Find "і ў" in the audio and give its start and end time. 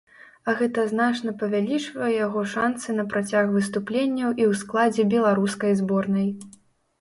4.27-4.53